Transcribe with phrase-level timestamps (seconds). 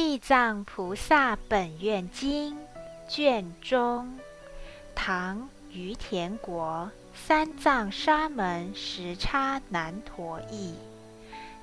[0.00, 2.56] 地藏菩萨本愿经
[3.08, 4.16] 卷中，
[4.94, 10.76] 唐于田国三藏沙门时叉难陀译，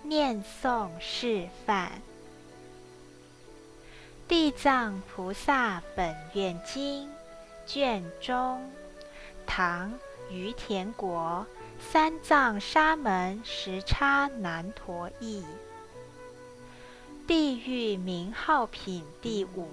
[0.04, 2.02] 念诵示范。
[4.28, 7.10] 地藏菩萨本愿经
[7.66, 8.70] 卷中，
[9.48, 9.94] 唐
[10.30, 11.48] 于田国
[11.80, 15.46] 三藏沙门时叉难陀译。
[17.28, 19.68] 地狱名号品第五。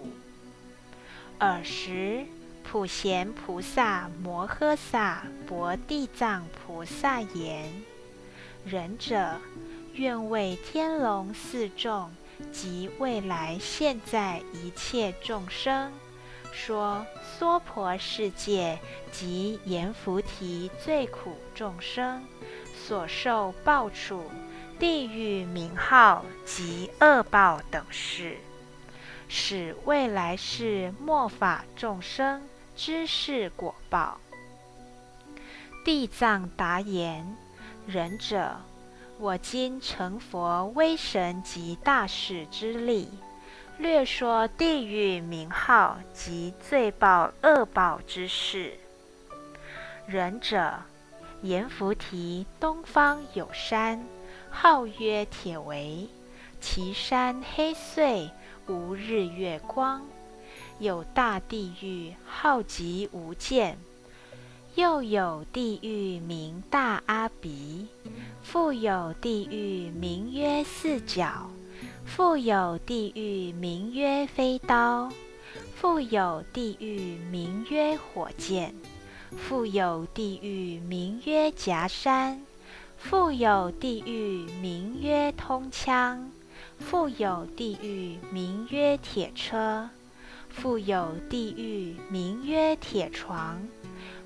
[1.38, 2.24] 尔时，
[2.64, 7.70] 普贤菩萨摩诃萨薄地藏菩萨言
[8.64, 9.38] ：“仁者，
[9.92, 12.10] 愿为天龙四众
[12.50, 15.92] 及未来现在一切众生，
[16.52, 17.04] 说
[17.38, 18.78] 娑婆世界
[19.10, 22.24] 及阎浮提最苦众生
[22.74, 24.24] 所受报处。”
[24.82, 28.36] 地狱名号及恶报等事，
[29.28, 32.42] 使未来世末法众生
[32.74, 34.18] 知是果报。
[35.84, 37.36] 地藏答言
[37.86, 38.56] ：“仁者，
[39.20, 43.08] 我今成佛威神及大士之力，
[43.78, 48.76] 略说地狱名号及罪报恶报之事。
[50.08, 50.74] 仁者，
[51.42, 54.04] 阎浮提东方有山。”
[54.54, 56.06] 号曰铁围，
[56.60, 58.30] 其山黑邃，
[58.68, 60.02] 无日月光。
[60.78, 63.76] 有大地狱，号极无间。
[64.74, 67.88] 又有地狱名大阿鼻，
[68.42, 71.50] 复有地狱名曰四角，
[72.04, 75.10] 复有地狱名曰飞刀，
[75.74, 78.74] 复有地狱名曰火箭，
[79.36, 82.40] 复有地狱名曰夹山。
[83.02, 86.30] 复有地狱名曰通枪，
[86.78, 89.90] 复有地狱名曰铁车，
[90.48, 93.60] 复有地狱名曰铁床，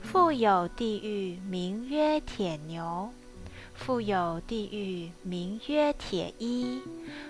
[0.03, 3.11] 复有地狱名曰铁牛，
[3.75, 6.81] 复有地狱名曰铁衣，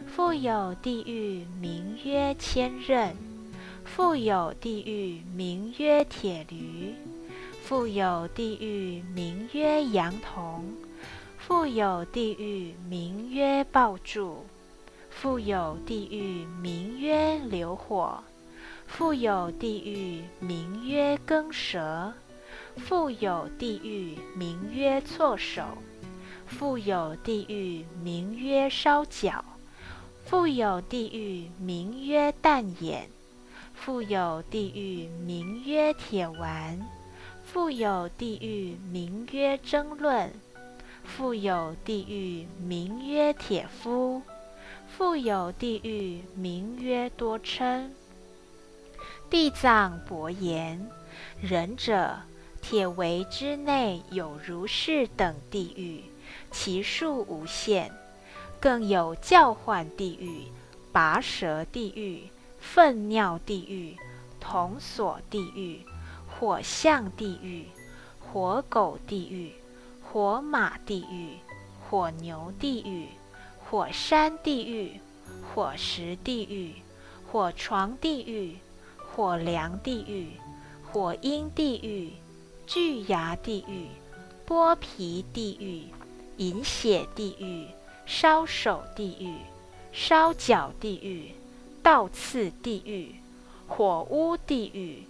[0.07, 3.13] 复有地狱名曰千仞，
[3.84, 6.93] 复有地狱名曰铁驴，
[7.63, 10.65] 复有地狱名曰羊童。
[11.47, 14.45] 复有地狱名曰爆柱，
[15.11, 18.21] 复有地狱名曰流火，
[18.89, 22.12] 复有地狱名曰耕蛇，
[22.79, 25.62] 复有地狱名曰错手，
[26.49, 29.45] 复有地狱名曰烧脚，
[30.25, 33.09] 复有地狱名曰弹眼，
[33.73, 36.84] 复有地狱名曰铁丸，
[37.45, 40.28] 复有地狱名曰争论。
[41.06, 44.21] 复有地狱名曰铁夫，
[44.87, 47.94] 复有地狱名曰多称。
[49.31, 50.91] 地藏伯言：
[51.41, 52.16] 仁者，
[52.61, 56.05] 铁围之内有如是等地狱，
[56.50, 57.91] 其数无限。
[58.61, 60.47] 更有叫唤地狱、
[60.93, 62.28] 拔舌地狱、
[62.59, 63.97] 粪尿地狱、
[64.41, 65.81] 铜锁地狱、
[66.27, 67.66] 火象地狱、
[68.19, 69.53] 火狗地狱。
[70.12, 71.37] 火马地狱、
[71.91, 73.09] 火牛地狱、
[73.59, 75.00] 火山地狱、
[75.53, 76.77] 火石地狱、
[77.31, 78.56] 火床地狱、
[78.97, 80.28] 火梁地狱、
[80.91, 82.12] 火鹰地狱、
[82.69, 83.89] 巨牙地狱、
[84.47, 85.93] 剥皮地狱、
[86.37, 87.66] 饮血地狱、
[88.06, 89.34] 烧手地狱、
[89.93, 91.34] 烧脚地狱、
[91.83, 93.16] 倒刺地狱、
[93.66, 95.03] 火屋地狱、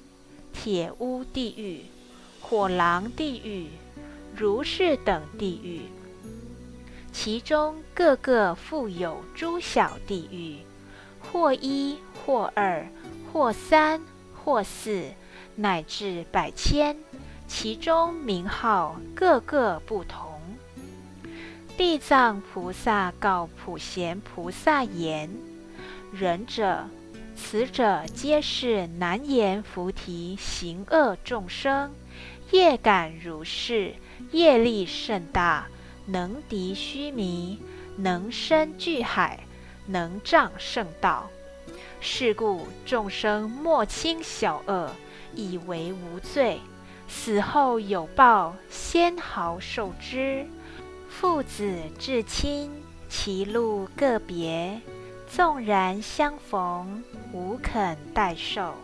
[0.54, 1.84] 铁屋地狱、
[2.40, 3.85] 火狼地狱。
[4.36, 5.80] 如是等地狱，
[7.10, 10.58] 其中各个复有诸小地狱，
[11.18, 12.86] 或一，或二，
[13.32, 14.02] 或三，
[14.34, 15.06] 或四，
[15.54, 16.94] 乃至百千，
[17.48, 20.38] 其中名号各个不同。
[21.78, 25.30] 地藏菩萨告普贤菩萨言
[26.12, 26.84] ：“仁者，
[27.34, 31.90] 此者皆是难言菩提行恶众生，
[32.50, 33.94] 业感如是。”
[34.32, 35.66] 业力甚大，
[36.06, 37.58] 能敌须弥，
[37.96, 39.40] 能生巨海，
[39.86, 41.28] 能障圣道。
[42.00, 44.90] 是故众生莫轻小恶，
[45.34, 46.60] 以为无罪。
[47.08, 50.46] 死后有报，先毫受之。
[51.08, 52.70] 父子至亲，
[53.08, 54.80] 其路个别，
[55.28, 57.02] 纵然相逢，
[57.32, 58.74] 无肯代受。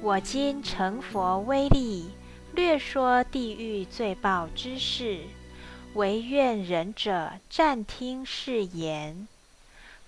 [0.00, 2.10] 我今成佛威力。
[2.52, 5.20] 略说地狱罪报之事，
[5.94, 9.28] 唯愿仁者暂听是言。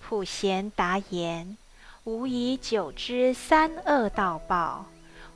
[0.01, 1.57] 普贤答言：
[2.03, 4.87] 吾以久之三恶道报，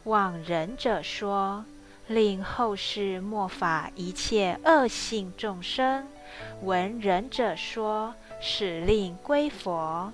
[0.03, 1.63] 望仁者说，
[2.07, 6.07] 令后世末法一切恶性众生
[6.63, 10.11] 闻仁者说，使令归佛。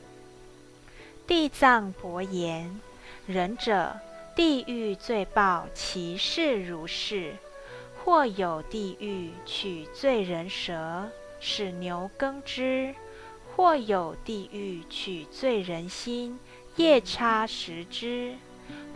[1.26, 2.80] 地藏伯言：
[3.26, 3.98] 仁者，
[4.36, 7.34] 地狱罪报其事如是。
[8.06, 11.10] 或有地狱取罪人舌，
[11.40, 12.94] 使牛耕之。
[13.56, 16.40] 或有地狱取罪人心，
[16.76, 18.34] 夜叉食之；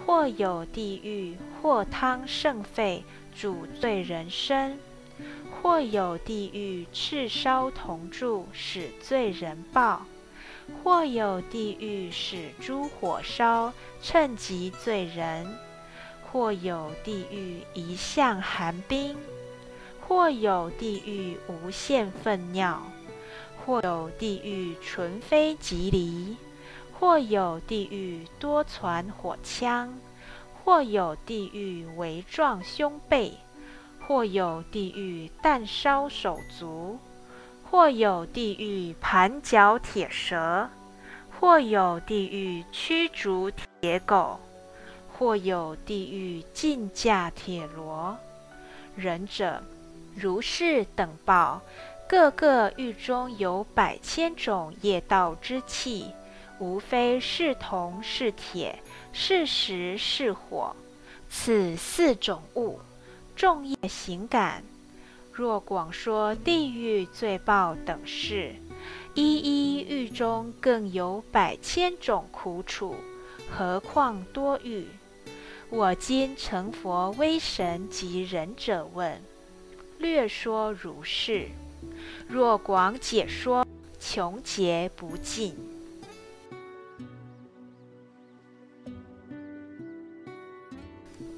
[0.03, 3.03] 或有地狱或汤剩沸，
[3.35, 4.77] 煮罪人身；
[5.51, 10.01] 或有地狱赤烧铜柱，使罪人暴；
[10.83, 15.45] 或有地狱使诸火烧，趁及罪人；
[16.31, 19.15] 或有地狱一向寒冰；
[20.01, 22.81] 或有地狱无限粪尿。
[23.65, 26.37] 或有地狱纯非即离，
[26.97, 29.93] 或有地狱多传火枪，
[30.63, 33.33] 或有地狱围撞胸背，
[34.07, 36.97] 或有地狱弹烧手足，
[37.69, 40.69] 或有地狱盘脚铁蛇，
[41.39, 44.39] 或有地狱驱逐铁狗，
[45.13, 48.17] 或有地狱禁驾铁罗。
[48.95, 49.61] 仁者，
[50.15, 51.61] 如是等报。
[52.07, 56.13] 各个狱中有百千种业道之气，
[56.57, 58.81] 无非是铜是铁
[59.11, 60.73] 是石是火，
[61.29, 62.79] 此四种物，
[63.35, 64.63] 众业行感。
[65.37, 68.55] 若广说地狱罪报等事，
[69.13, 72.95] 一一狱中更有百千种苦楚，
[73.55, 74.87] 何况多狱？
[75.69, 79.21] 我今成佛威神及仁者问，
[79.99, 81.49] 略说如是。
[82.27, 83.63] 若广解说，
[83.99, 85.55] 穷劫不尽。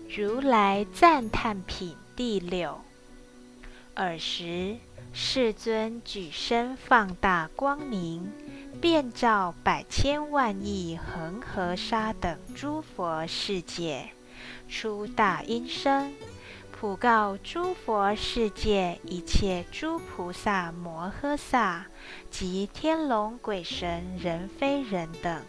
[0.08, 2.80] 如来赞叹品第六。
[4.00, 4.78] 尔时，
[5.12, 8.32] 世尊举身放大光明，
[8.80, 14.12] 遍照百千万亿恒河沙等诸佛世界，
[14.70, 16.14] 出大音声。
[16.72, 21.86] 普告诸佛世界一切诸菩萨摩诃萨
[22.32, 25.44] 及天龙鬼神人非人等，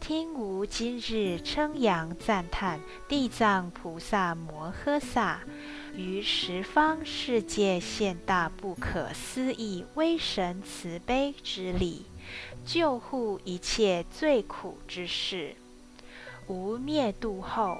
[0.00, 5.42] 听吾今日称扬赞叹地藏菩萨摩诃萨
[5.98, 12.06] 于十方世界现大不可思议威神慈悲之力，
[12.64, 15.56] 救护一切最苦之事。
[16.46, 17.78] 吾灭度后。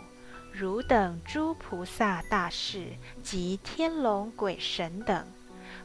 [0.51, 2.87] 汝等诸菩萨大士
[3.23, 5.25] 及天龙鬼神等，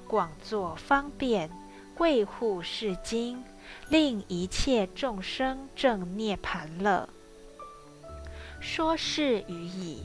[0.07, 1.51] 广作方便，
[2.00, 3.44] 为护世经，
[3.89, 7.07] 令一切众生正涅盘乐。
[8.59, 10.00] 说是语已，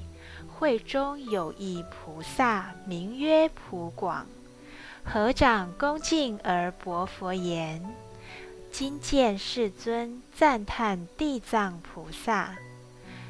[0.58, 4.26] 会中有一菩萨，名曰普广，
[5.04, 7.80] 合掌恭敬而薄佛言
[8.72, 12.56] ：“今见世尊赞叹地藏菩萨。”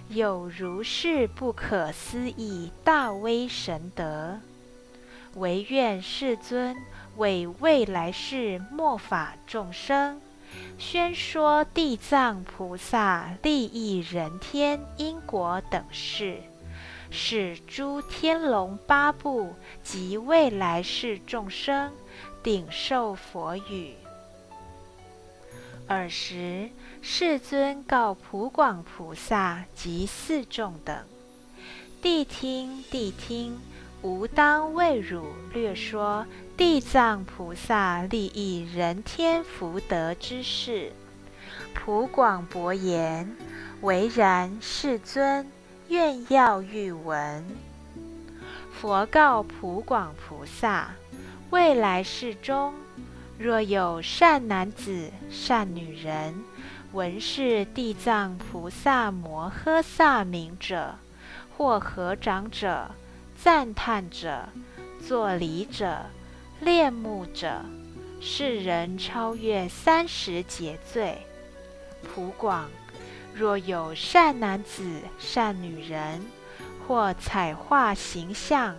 [0.08, 4.40] 有如是不可思议大威神德，
[5.34, 6.74] 唯愿世尊
[7.18, 10.18] 为未来世末法众生
[10.78, 16.40] 宣说地藏菩萨利益人天因果等事，
[17.10, 21.92] 使诸天龙八部及未来世众生
[22.42, 23.94] 顶受佛语。
[25.86, 26.70] 尔时。
[27.00, 30.96] 世尊告普广菩萨及四众等
[32.02, 33.56] ：“谛听，谛听！
[34.02, 40.92] 吾当为汝略说地藏菩萨利益人天福德之事。”
[41.72, 43.36] 普广博言
[43.82, 45.46] ：“唯然，世尊，
[45.88, 47.44] 愿要欲闻。”
[48.72, 50.90] 佛告普广菩萨
[51.50, 52.74] ：“未来世中，
[53.38, 56.34] 若有善男子、善女人。”
[56.92, 60.94] 闻是地藏菩萨摩诃萨名者，
[61.54, 62.90] 或合掌者、
[63.36, 64.48] 赞叹者、
[65.06, 66.06] 作礼者、
[66.60, 67.60] 恋慕者，
[68.22, 71.18] 是人超越三十劫罪。
[72.02, 72.70] 普广，
[73.38, 76.20] 若有善男子、善女人，
[76.84, 78.74] 或彩画形象，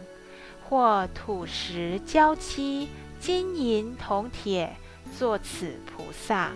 [0.68, 2.90] 或土石交漆、
[3.22, 4.76] 金银铜铁，
[5.18, 6.52] 作此菩萨。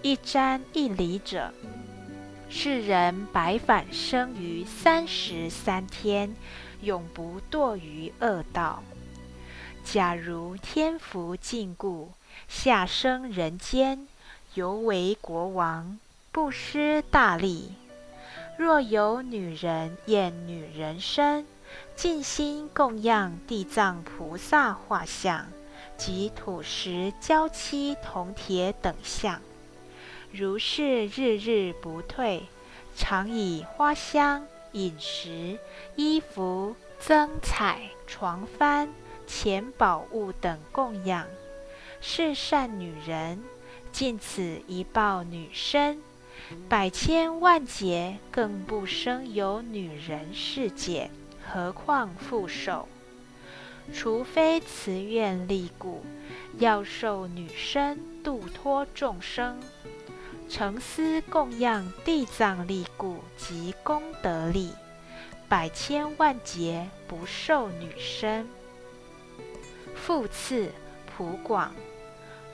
[0.00, 1.52] 一瞻一礼者，
[2.48, 6.34] 是人百返生于三十三天，
[6.80, 8.82] 永不堕于恶道。
[9.84, 12.12] 假如天福尽故，
[12.48, 14.08] 下生人间，
[14.54, 15.98] 犹为国王，
[16.32, 17.74] 不失大利。
[18.56, 21.46] 若有女人厌女人身，
[21.94, 25.46] 尽心供养地藏菩萨画像
[25.98, 29.42] 及土石、胶漆、铜铁等像，
[30.30, 32.44] 如是日日不退，
[32.96, 35.58] 常以花香、饮食、
[35.96, 38.88] 衣服、增彩、床幡、
[39.26, 41.26] 钱宝物等供养，
[42.00, 43.42] 是善女人，
[43.92, 46.00] 尽此一报女身。
[46.68, 51.10] 百千万劫更不生有女人世界，
[51.44, 52.88] 何况复受？
[53.92, 56.04] 除非慈愿力故，
[56.58, 59.58] 要受女身度脱众生，
[60.48, 64.70] 诚思供养地藏力故及功德力，
[65.48, 68.46] 百千万劫不受女身。
[69.94, 70.70] 复次，
[71.06, 71.74] 普广。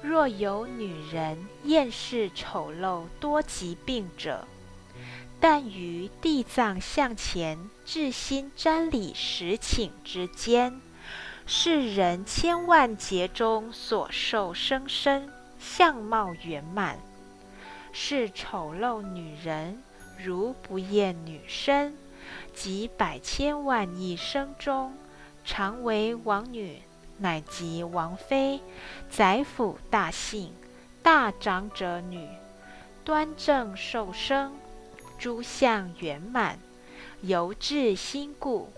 [0.02, 4.46] 若有女人厌世丑陋多疾病者，
[5.40, 10.80] 但于地藏像前至心瞻礼十顷之间，
[11.46, 15.28] 是人千万劫中所受生身
[15.58, 16.98] 相貌圆满。
[17.92, 19.82] 是丑陋女人
[20.22, 21.96] 如不厌女身，
[22.54, 24.94] 及百千万亿生中，
[25.44, 26.82] 常为王女。
[27.18, 28.60] 乃及王妃、
[29.10, 30.52] 宰辅大姓、
[31.02, 32.28] 大长者女，
[33.04, 34.52] 端正受生，
[35.18, 36.58] 诸相圆满，
[37.22, 38.72] 由至心故，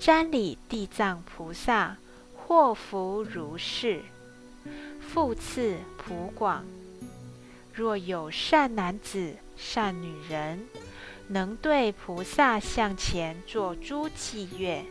[0.00, 1.96] 瞻礼地藏菩萨，
[2.36, 4.02] 祸福如是。
[5.00, 6.64] 复次普广，
[7.72, 10.66] 若有善男子、善女人，
[11.28, 14.84] 能对菩萨像前作诸伎乐，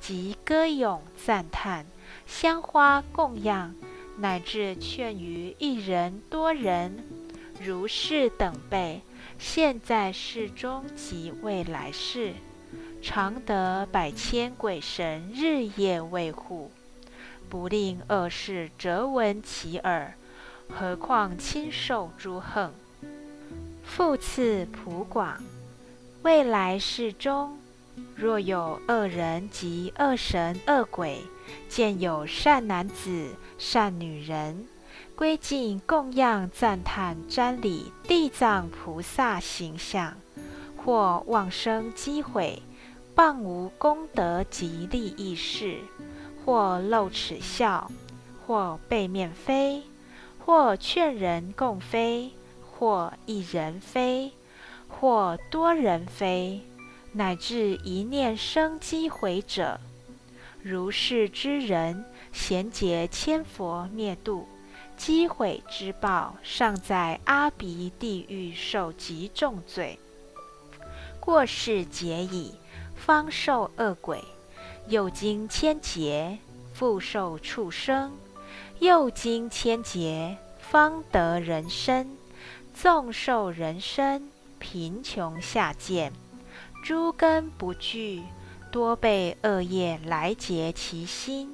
[0.00, 1.84] 及歌咏赞叹。
[2.26, 3.74] 香花供养，
[4.18, 7.04] 乃至劝于一人多人，
[7.62, 9.00] 如是等辈，
[9.38, 12.34] 现在世中及未来世，
[13.00, 16.70] 常得百千鬼神日夜卫护，
[17.48, 20.14] 不令恶事折闻其耳，
[20.68, 22.72] 何况亲受诸横？
[23.84, 25.40] 复次普广，
[26.22, 27.56] 未来世中，
[28.14, 31.22] 若有恶人及恶神恶鬼。
[31.68, 34.66] 见有善男子、善女人，
[35.14, 40.14] 归敬供养、赞叹、瞻礼地藏菩萨形象，
[40.76, 42.60] 或妄生机毁，
[43.14, 45.78] 谤无功德及利益事，
[46.44, 47.90] 或露齿笑，
[48.44, 49.84] 或背面飞，
[50.44, 52.32] 或劝人共飞，
[52.72, 54.32] 或一人飞，
[54.88, 56.60] 或多人飞，
[57.16, 59.80] 乃至一念生机毁者。
[60.62, 64.46] 如是之人，贤劫千佛灭度，
[64.98, 69.98] 积毁之报，尚在阿鼻地狱受极重罪。
[71.18, 72.54] 过世劫已，
[72.94, 74.18] 方受恶鬼；
[74.88, 76.36] 又经千劫，
[76.74, 78.10] 复受畜生；
[78.78, 82.10] 又经千劫，方得人身。
[82.74, 86.12] 纵受人身，贫穷下贱，
[86.86, 88.22] 诸根不具。
[88.70, 91.52] 多被恶业来结其心，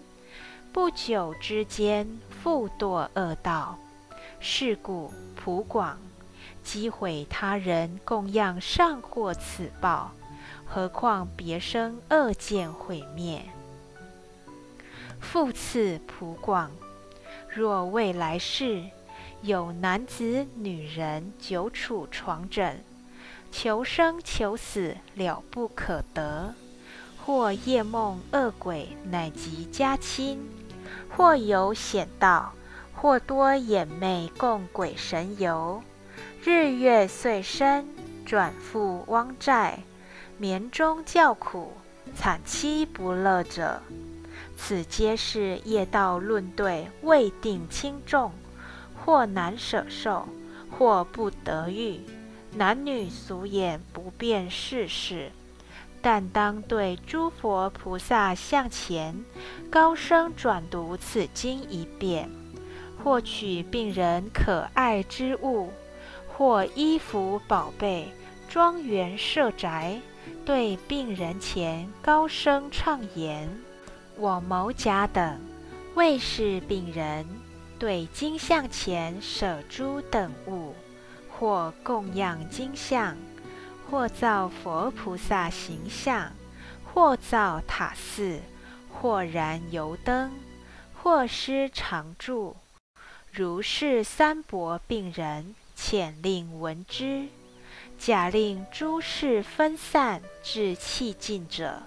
[0.74, 3.78] 不久之间复堕恶道。
[4.40, 5.96] 是故普广，
[6.62, 10.12] 积毁他人供养善获此报，
[10.66, 13.42] 何况别生恶见毁灭？
[15.18, 16.70] 复次普广，
[17.48, 18.82] 若未来世
[19.40, 22.84] 有男子女人久处床枕，
[23.52, 26.54] 求生求死了不可得。
[27.25, 30.42] 或夜梦恶鬼乃及家亲，
[31.09, 32.52] 或有险道，
[32.92, 35.80] 或多眼魅供鬼神游，
[36.42, 37.87] 日月岁深，
[38.26, 39.85] 转复汪寨，
[40.37, 41.75] 眠中叫苦，
[42.16, 43.80] 惨凄不乐者，
[44.56, 48.32] 此皆是业道论对未定轻重，
[49.04, 50.26] 或难舍受，
[50.76, 52.00] 或不得欲，
[52.54, 55.30] 男女俗眼不辨世事。
[56.04, 59.25] 但当对诸佛菩萨向前，
[59.71, 62.28] 高声转读此经一遍，
[63.02, 65.71] 或取病人可爱之物，
[66.26, 68.12] 或衣服宝贝、
[68.49, 70.00] 庄园设宅，
[70.44, 73.49] 对病人前高声唱言
[74.18, 75.40] ：“我某甲等
[75.94, 77.25] 为是病人，
[77.78, 80.75] 对经像前舍诸等物，
[81.42, 83.16] 或供养经像。”
[83.90, 86.32] 或造佛菩萨形象，
[86.82, 88.40] 或造塔寺，
[88.88, 90.32] 或燃油灯，
[90.94, 92.56] 或施常住。
[93.30, 97.26] 如是三薄病人，遣令闻之。
[97.99, 101.82] 假令诸事分散至气尽者，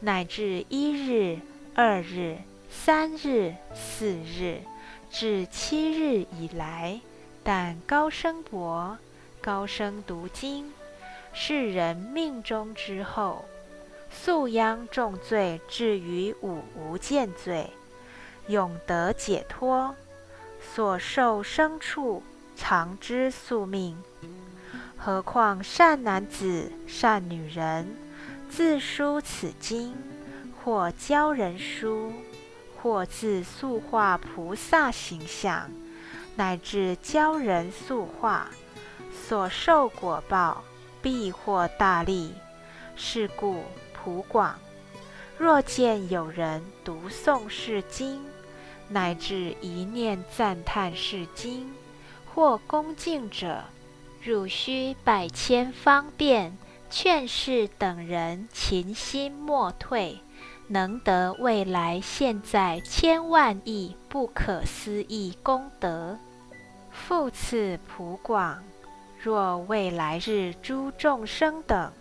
[0.00, 1.38] 乃至一日、
[1.74, 2.38] 二日、
[2.70, 4.62] 三日、四日
[5.10, 6.98] 至七日以来，
[7.52, 8.96] 但高声博、
[9.40, 10.72] 高声读经，
[11.32, 13.44] 世人命中之后，
[14.08, 17.68] 素殃重罪至于五无间罪，
[18.46, 19.96] 永得解脱。
[20.62, 22.22] 所受生处
[22.54, 24.00] 常知宿命，
[24.96, 27.96] 何况善男子、善女人，
[28.48, 29.96] 自书此经，
[30.62, 32.12] 或教人书，
[32.80, 35.68] 或自塑化菩萨形象，
[36.40, 38.48] 乃至教人塑化，
[39.12, 40.64] 所受果报
[41.02, 42.32] 必获大利。
[42.96, 44.58] 是故普广，
[45.36, 48.22] 若见有人读诵是经，
[48.88, 51.70] 乃至一念赞叹是经，
[52.34, 53.62] 或恭敬者，
[54.22, 56.56] 汝须百千方便
[56.88, 60.18] 劝示等人勤心莫退，
[60.68, 66.18] 能得未来现在千万亿不可思议功德。
[67.10, 68.62] 复次普广，
[69.20, 71.92] 若未来日诸众生等，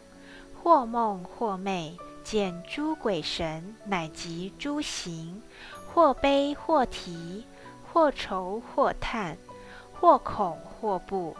[0.61, 5.41] 或梦或寐见诸鬼神，乃及诸行。
[5.91, 7.43] 或悲或啼，
[7.91, 9.35] 或愁或叹，
[9.91, 11.35] 或恐或怖，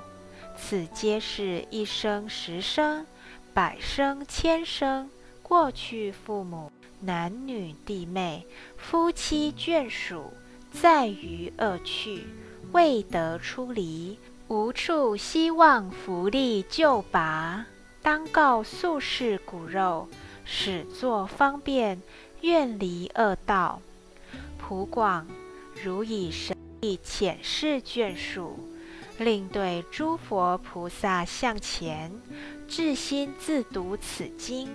[0.58, 3.06] 此皆是一生、十生、
[3.54, 5.08] 百生、千生
[5.44, 6.72] 过去父母、
[7.02, 8.48] 男女弟妹、
[8.78, 10.34] 夫妻眷属，
[10.72, 12.26] 在于恶趣，
[12.72, 17.66] 未得出离，无处希望福利救拔，
[18.04, 20.08] 当告宿世骨肉，
[20.46, 22.00] 使作方便，
[22.42, 23.82] 愿离恶道。
[24.60, 25.26] 普广，
[25.84, 28.60] 如以神力遣示眷属，
[29.18, 32.12] 令对诸佛菩萨向前，
[32.68, 34.70] 至心自读此经，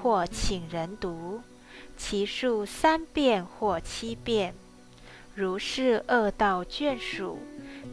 [0.00, 1.40] 或请人读，
[1.96, 4.54] 其数三遍或七遍。
[5.34, 7.38] 如是恶道眷属，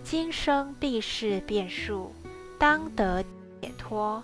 [0.04, 2.14] 今生必是变数，
[2.58, 3.24] 当得
[3.62, 4.22] 解脱，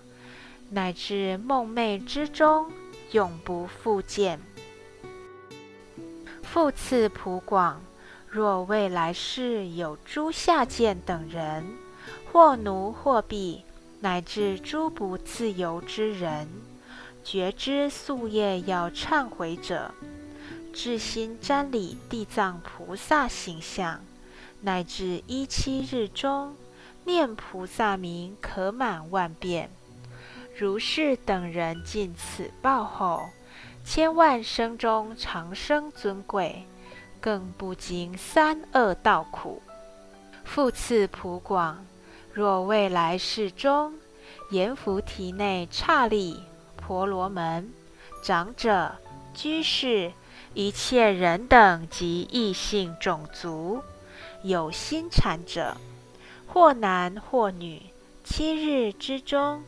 [0.69, 2.69] 乃至梦寐之中，
[3.11, 4.39] 永不复见。
[6.41, 7.81] 复次普广，
[8.27, 11.65] 若未来世有诸下贱等人，
[12.31, 13.63] 或奴或婢，
[14.01, 16.49] 乃至诸不自由之人，
[17.23, 19.91] 觉知夙业要忏悔者，
[20.75, 24.01] 至心瞻礼地藏菩萨形象，
[24.59, 26.53] 乃至一七日中
[27.05, 29.69] 念菩萨名可满万遍。
[30.57, 33.29] 如是等人尽此报后。
[33.85, 36.65] 千万生中长生尊贵，
[37.21, 39.61] 更不经三恶道苦。
[40.43, 41.85] 复次普广，
[42.33, 43.93] 若未来世中，
[44.49, 46.43] 阎浮提内刹利、
[46.75, 47.71] 婆罗门、
[48.23, 48.95] 长者、
[49.35, 50.11] 居士、
[50.55, 53.83] 一切人等及异性种族，
[54.41, 55.75] 有心产者，
[56.47, 57.81] 或男或女，
[58.23, 59.61] 七日之中，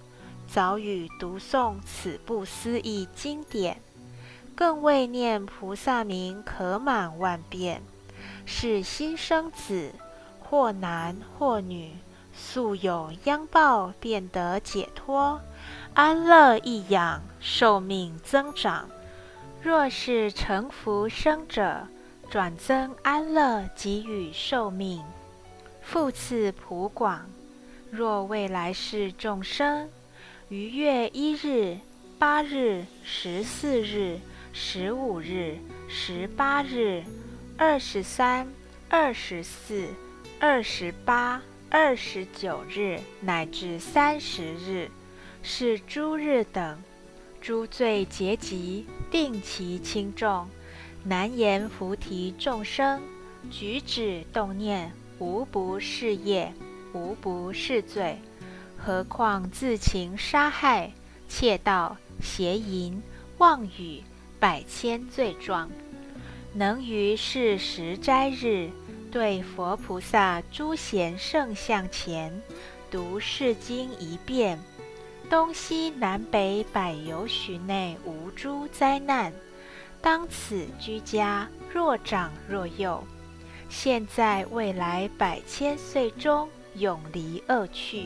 [0.47, 3.81] 早与读诵此不思议经典。
[4.55, 7.83] 更为念菩萨名可满万遍，
[8.45, 9.91] 是新生子，
[10.39, 11.91] 或男或女，
[12.33, 15.41] 素有殃报，便得解脱，
[15.93, 18.87] 安乐益养，寿命增长。
[19.61, 21.87] 若是成福生者，
[22.29, 25.03] 转增安乐，给予寿命。
[25.81, 27.29] 复次普广，
[27.91, 29.89] 若未来世众生，
[30.49, 31.77] 于月一日、
[32.17, 34.19] 八日、十四日。
[34.59, 35.55] 十五日、
[35.87, 37.03] 十八日、
[37.59, 38.47] 二十三、
[38.89, 39.87] 二十四、
[40.39, 41.39] 二十八、
[41.69, 44.89] 二十九日，乃至三十日，
[45.43, 46.81] 是诸日等，
[47.47, 50.49] 诸罪结集，定其轻重，
[51.05, 53.01] 难言菩提众生，
[53.49, 56.51] 举止动念，无不是业，
[56.91, 58.19] 无不是罪。
[58.75, 60.91] 何况自情杀害、
[61.29, 63.01] 窃盗、邪淫、
[63.37, 64.03] 妄语。
[64.41, 65.69] 百千罪状，
[66.51, 68.69] 能于是时斋日，
[69.09, 72.41] 对佛菩萨诸贤圣像前
[72.91, 74.59] 读是经一遍，
[75.29, 79.33] 东西南北百由许内无诸灾难。
[80.01, 83.03] 当此居家，若长若幼，
[83.67, 88.05] 现在未来百千岁中，永离恶趣。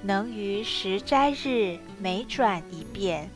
[0.00, 3.28] 能于时斋日，每转一遍。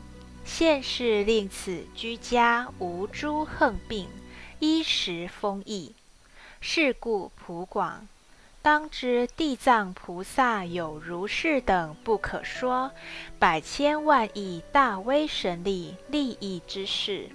[0.43, 4.07] 现世令此居家无诸横病，
[4.59, 5.93] 衣食丰溢。
[6.61, 8.07] 是故普广，
[8.63, 12.89] 当知地藏菩萨有如是等不可说
[13.37, 17.27] 百千万亿大威神力利益之事，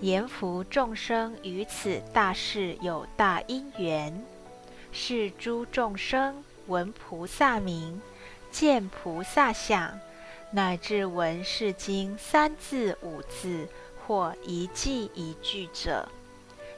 [0.00, 4.24] 言福众生于此大事有大因缘，
[4.92, 8.00] 是诸众生闻菩萨名，
[8.52, 9.98] 见菩萨相，
[10.52, 13.68] 乃至闻是经三字五字
[14.06, 16.08] 或一记一句者。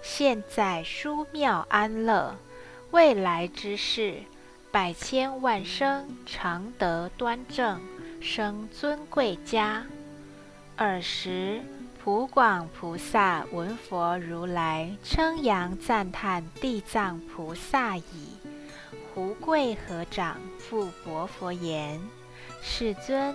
[0.01, 2.35] 现在殊妙安乐，
[2.93, 4.17] 未来之事，
[4.71, 7.81] 百千万生常得端正，
[8.21, 9.87] 生尊贵家。
[10.77, 11.63] 尔时，
[12.05, 18.37] 普广菩萨闻佛如来称扬赞叹地藏菩萨已，
[19.15, 21.99] 胡跪合掌，复薄佛言
[22.61, 23.35] ：“世尊。”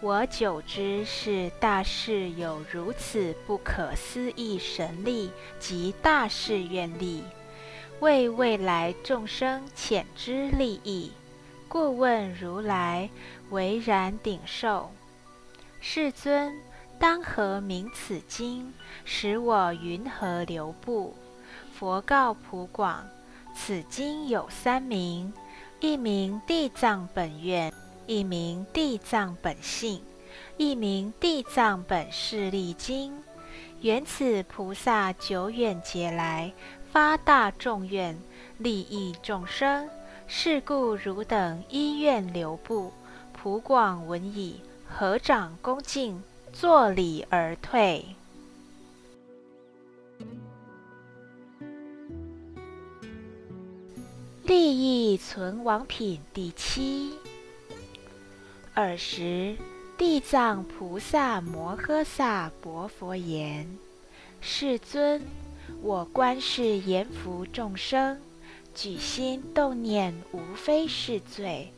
[0.00, 7.22] 我久知是大士有如此不可思议神力及大士愿力，
[8.02, 11.12] 为未来众生遣之利益，
[11.68, 13.08] 故问如来
[13.50, 14.90] 为然顶受。
[15.80, 16.52] 世尊，
[16.98, 18.74] 当何名此经？
[19.04, 21.14] 使我云何留步？
[21.78, 23.06] 佛告普广：
[23.54, 25.32] 此经有三名，
[25.78, 27.72] 一名地藏本愿。
[28.08, 30.02] 一名地藏本性，
[30.56, 33.22] 一名地藏本事力经。
[33.80, 36.52] 缘此菩萨久远劫来
[36.92, 38.16] 发大众愿，
[38.58, 39.88] 利益众生。
[40.26, 42.92] 是故汝等依愿留步。
[43.32, 48.04] 普广闻已，合掌恭敬，作礼而退。
[54.44, 57.14] 利益存亡品第七。
[58.74, 59.56] 尔时，
[59.98, 63.78] 地藏菩萨摩诃萨薄佛言
[64.40, 65.20] ：“世尊，
[65.80, 68.18] 我观世言福众生，
[68.74, 71.68] 举心动念，无非是罪；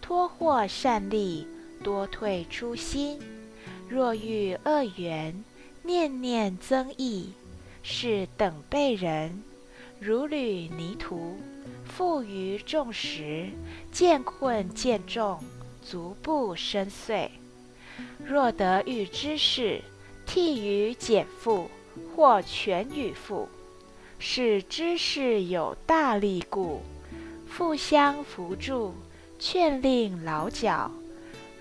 [0.00, 1.46] 托获善利，
[1.82, 3.18] 多退初心。
[3.88, 5.42] 若遇恶缘，
[5.82, 7.32] 念念增益，
[7.82, 9.42] 是等辈人，
[9.98, 11.36] 如履泥土，
[11.84, 13.48] 负于众时，
[13.90, 15.42] 见困见重。”
[15.82, 17.30] 足不深邃。
[18.24, 19.80] 若得遇之事，
[20.26, 21.70] 替于减负，
[22.14, 23.48] 或全与负，
[24.18, 26.82] 是知事有大力故，
[27.56, 28.94] 互相扶助，
[29.38, 30.90] 劝令老脚。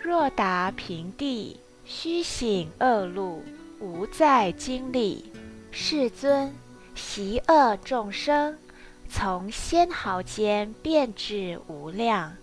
[0.01, 3.43] 若达平地，须行恶路，
[3.79, 5.31] 无再经历。
[5.71, 6.53] 世尊，
[6.95, 8.57] 习恶众生，
[9.09, 12.35] 从仙毫间变至无量。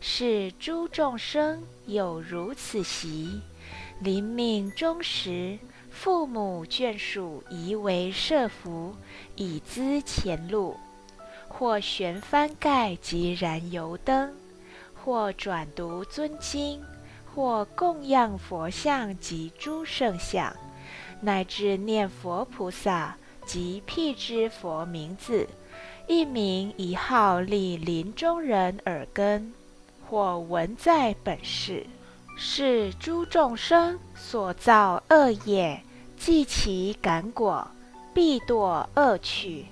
[0.00, 3.40] 是诸众生有如此习，
[4.00, 5.58] 临命终时，
[6.02, 8.92] 父母眷属宜为设福，
[9.36, 10.74] 以资前路；
[11.46, 14.34] 或悬幡盖及燃油灯，
[14.92, 16.82] 或转读尊经，
[17.32, 20.52] 或供养佛像及诸圣像，
[21.20, 25.48] 乃至念佛菩萨及辟支佛名字，
[26.08, 29.54] 一名一号立临终人耳根。
[30.10, 31.86] 或闻在本世，
[32.36, 35.80] 是诸众生所造恶业，
[36.24, 37.68] 即其感果，
[38.14, 39.66] 必堕恶趣。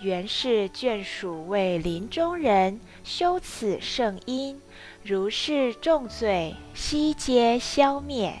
[0.00, 4.58] 原是眷属为临终人修此圣因，
[5.02, 8.40] 如是重罪悉皆消灭。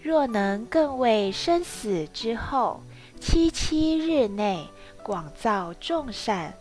[0.00, 2.80] 若能更为生死之后
[3.20, 4.66] 七七日内
[5.02, 6.54] 广造众善，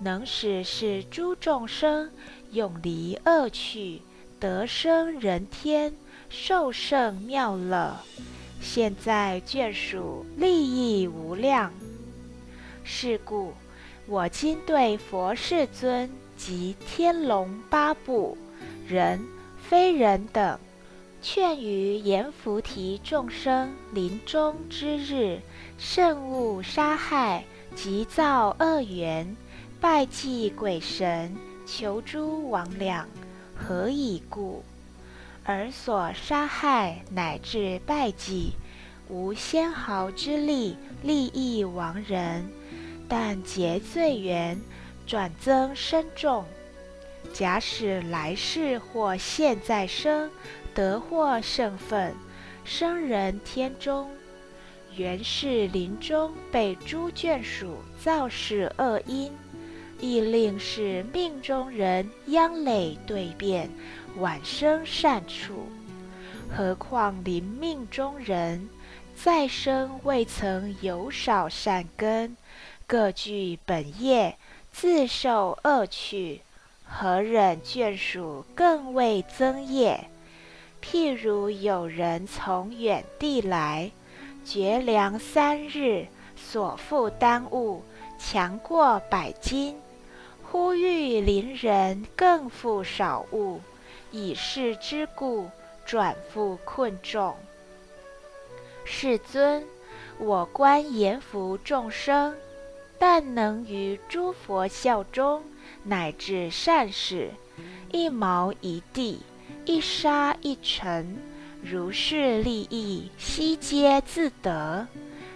[0.00, 2.10] 能使是诸众生。
[2.50, 4.02] 永离恶趣，
[4.40, 5.94] 得生人天，
[6.28, 7.96] 受胜妙乐。
[8.60, 11.72] 现在眷属利益无量。
[12.84, 13.52] 是故，
[14.06, 18.36] 我今对佛世尊及天龙八部、
[18.86, 19.20] 人
[19.68, 20.58] 非人等，
[21.20, 25.40] 劝于阎浮提众生临终之日，
[25.76, 27.44] 慎勿杀害
[27.74, 29.36] 及造恶缘，
[29.80, 31.36] 拜祭鬼神。
[31.66, 33.04] 求诸魍魉，
[33.54, 34.64] 何以故？
[35.50, 38.52] 而所杀害乃至拜祭，
[39.08, 42.46] 无纤毫之力利益亡人，
[43.08, 44.60] 但结罪缘，
[45.06, 46.44] 转增身重。
[47.32, 50.30] 假使来世或现在生，
[50.74, 52.14] 得获圣分，
[52.62, 54.06] 生人天中，
[54.96, 59.32] 原是临终被诸眷属造事恶因。
[60.00, 63.70] 亦令是命中人央累对变，
[64.18, 65.66] 晚生善处。
[66.56, 68.68] 何况临命中人
[69.14, 72.36] 再生未曾有少善根，
[72.86, 74.36] 各具本业，
[74.72, 76.40] 自受恶趣，
[76.84, 80.08] 何忍眷属更为增业？
[80.80, 83.90] 譬如有人从远地来，
[84.44, 86.06] 绝粮三日，
[86.36, 87.82] 所负担物
[88.18, 89.76] 强过百斤，
[90.50, 93.60] 忽遇邻人更负少物，
[94.10, 95.50] 以是之故，
[95.84, 97.36] 转复困重。
[98.82, 99.62] 世尊，
[100.18, 102.34] 我观阎浮众生，
[102.98, 105.42] 但能于诸佛效中，
[105.84, 107.30] 乃至善事，
[107.92, 109.20] 一毛一地。
[109.66, 111.18] 一沙一尘，
[111.62, 114.86] 如是利益，悉皆自得。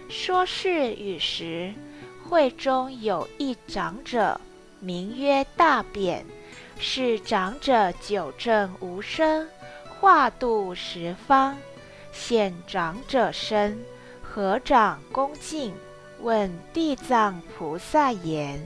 [0.09, 1.71] 说是语时，
[2.27, 4.41] 会中有一长者，
[4.83, 6.25] 名曰大辩。
[6.77, 9.47] 是长者久正无声，
[9.87, 11.57] 化度十方。
[12.11, 13.79] 现长者身，
[14.21, 15.73] 合掌恭敬，
[16.19, 18.61] 问地藏菩萨言：“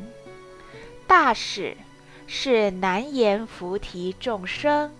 [1.05, 1.77] 大使，
[2.25, 4.91] 是难言菩提众生。”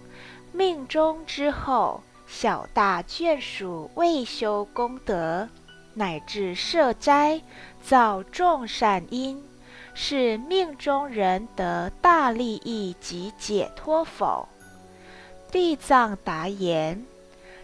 [0.54, 5.50] 命中之后，小大眷属未修功德，
[5.96, 7.42] 乃至设斋
[7.82, 9.44] 造众善因，
[10.00, 14.48] 是命中人得大利益及解脱否？
[15.52, 17.04] 地藏答言：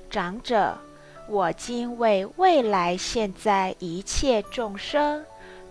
[0.10, 0.80] 长者，
[1.30, 5.24] 我今为未来现在一切众生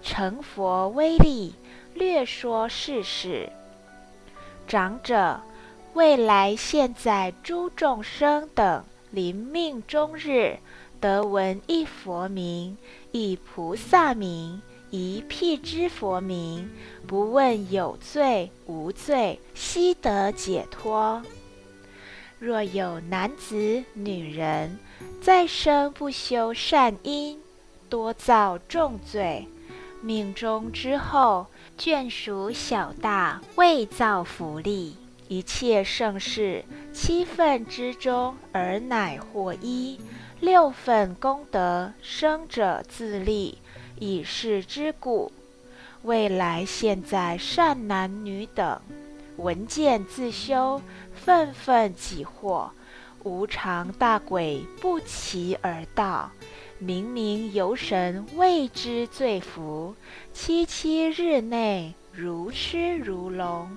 [0.05, 1.57] 成佛威力，
[1.95, 3.51] 略说事实。
[4.69, 5.41] 长者。
[5.95, 10.59] 未来现在诸众生等临命终日，
[11.01, 12.79] 得闻一佛名，
[13.11, 14.63] 一菩萨名，
[14.93, 16.71] 一辟支佛名，
[17.07, 21.23] 不问有罪无罪，悉得解脱。
[22.39, 24.79] 若有男子女人，
[25.23, 27.41] 再生不修善因，
[27.89, 29.49] 多造重罪，
[30.03, 31.47] 命中之后，
[31.79, 34.95] 眷属小大未造福利。
[35.27, 39.99] 一切盛世七份之中，而乃获一
[40.41, 43.57] 六份功德，生者自立，
[44.03, 45.31] 以是之故。
[46.03, 48.81] 未来现在善男女等，
[49.37, 50.83] 闻见自修，
[51.15, 52.71] 愤愤己惑，
[53.23, 56.33] 无常大鬼不期而到，
[56.81, 59.95] 明明游神未知罪福，
[60.33, 63.71] 七七日内如痴如聋。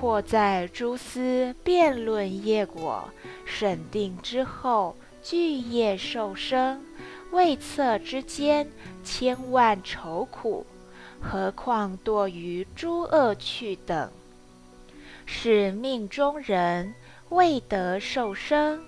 [0.00, 3.10] 或在诸司辩论业果，
[3.44, 6.80] 审定之后，具业受生，
[7.32, 8.68] 未测之间，
[9.04, 10.66] 千万愁苦，
[11.20, 14.10] 何况堕于诸恶趣等？
[15.26, 16.92] 是命中人
[17.28, 18.82] 未得受生，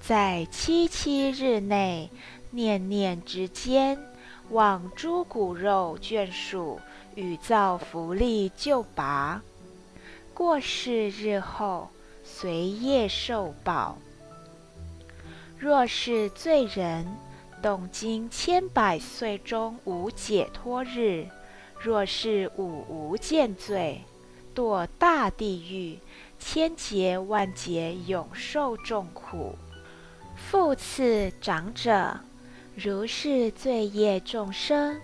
[0.00, 2.10] 在七七日内，
[2.50, 3.98] 念念之间，
[4.50, 6.78] 望诸骨肉眷属，
[7.14, 9.40] 与造福利救拔。
[10.34, 11.88] 过世日后，
[12.22, 13.96] 随业受报。
[15.58, 17.06] 若是罪人，
[17.62, 21.26] 动经千百岁中无解脱日；
[21.78, 24.02] 若是五无间罪，
[24.54, 25.98] 堕大地狱，
[26.38, 29.56] 千劫万劫永受重苦。
[30.36, 32.18] 复次长者，
[32.74, 35.00] 如是罪业众生，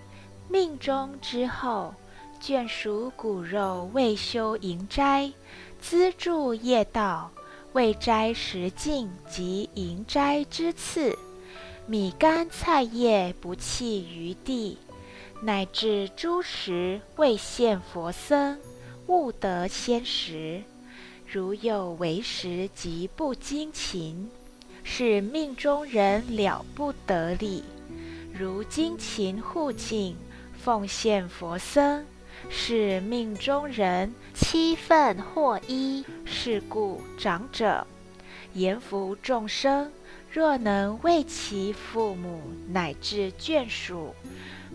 [0.49, 1.93] 命中之后。
[2.41, 5.31] 眷属骨肉未修营斋，
[5.79, 7.31] 资助业道，
[7.73, 11.17] 未斋食尽及营斋之次，
[11.87, 14.79] 米干菜叶不弃于地，
[15.41, 18.59] 乃至诸食未现佛僧，
[19.05, 20.63] 勿得先食。
[21.31, 24.29] 如有为食及不精勤，
[24.83, 27.63] 是命中人了不得力。
[28.33, 30.15] 如精勤护境，
[30.59, 32.05] 奉献佛僧。
[32.49, 37.87] 是命中人七分或一，是故长者
[38.53, 39.91] 言福众生，
[40.35, 44.13] 若能为其父母乃至眷属，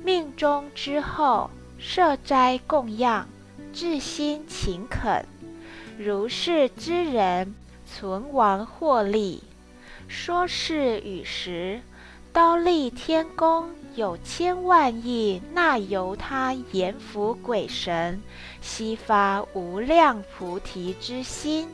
[0.03, 3.29] 命中之后设斋供养，
[3.71, 5.23] 至心勤恳，
[5.99, 9.43] 如是之人存亡获利。
[10.09, 11.83] 说是与时，
[12.33, 13.69] 刀立天宫。
[13.97, 18.23] 有千万亿那由他阎浮鬼神，
[18.63, 21.69] 悉发无量菩提之心，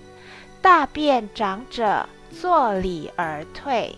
[0.62, 2.09] 大便长者
[2.40, 3.96] 作礼而退。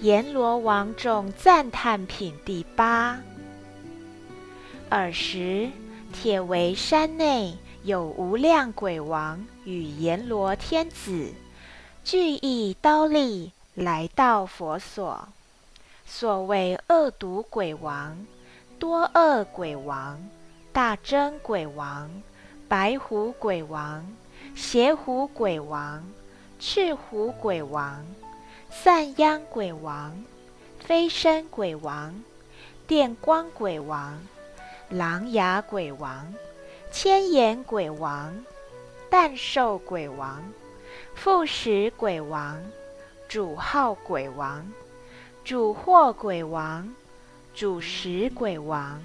[0.00, 3.18] 阎罗王众赞叹品第八。
[4.90, 5.70] 尔时，
[6.12, 7.56] 铁围山内。
[7.82, 11.32] 有无量鬼王与阎罗天子，
[12.02, 15.28] 俱以刀立来到佛所。
[16.04, 18.26] 所谓恶毒鬼王、
[18.80, 20.20] 多恶鬼王、
[20.76, 22.10] 大真鬼王、
[22.68, 24.06] 白虎鬼王、
[24.54, 26.06] 邪虎鬼王、
[26.58, 28.04] 赤虎鬼王、
[28.68, 30.22] 散殃鬼王、
[30.78, 32.22] 飞身鬼王、
[32.86, 34.20] 电光鬼王、
[34.90, 36.34] 狼牙鬼王、
[36.92, 38.44] 千眼鬼王、
[39.08, 40.44] 蛋兽鬼王、
[41.14, 42.62] 副食鬼王、
[43.30, 44.70] 主号鬼王。
[45.42, 46.94] 主祸鬼王、
[47.54, 49.00] 主食鬼王、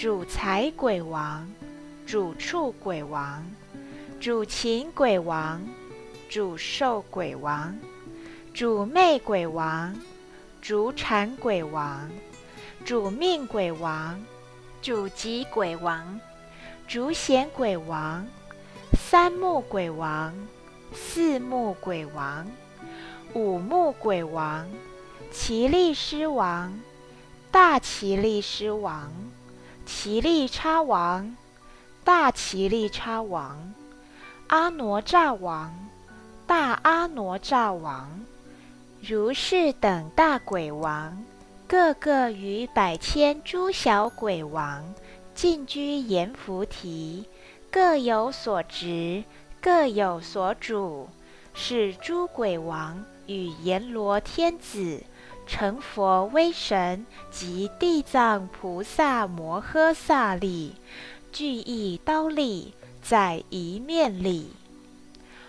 [0.00, 1.46] 主财鬼王、
[2.06, 3.44] 主畜鬼王、
[4.18, 5.62] 主禽鬼王、
[6.26, 7.78] 主兽鬼王、
[8.54, 9.94] 主魅鬼王、
[10.62, 12.10] 主产鬼王、
[12.82, 14.18] 主命鬼王、
[14.80, 16.18] 主吉鬼王、
[16.88, 18.26] 主显鬼王、
[18.94, 20.34] 三目鬼王、
[20.94, 22.50] 四目鬼王、
[23.34, 24.66] 五目鬼王。
[25.30, 26.80] 奇力狮王、
[27.50, 29.12] 大奇力狮王、
[29.92, 31.36] 奇力叉王、
[32.04, 33.74] 大奇力叉王、
[34.46, 35.74] 阿哪吒王、
[36.46, 38.08] 大阿哪吒王、
[39.02, 41.22] 如是等大鬼王，
[41.66, 44.94] 个个与百千诸小鬼王
[45.34, 47.26] 尽居阎浮提，
[47.70, 49.24] 各有所职，
[49.60, 51.08] 各有所主，
[51.52, 55.02] 是诸鬼王与阎罗天子。
[55.50, 60.76] 成佛威神及地藏菩萨摩诃萨力，
[61.32, 64.52] 俱一刀立在一面里。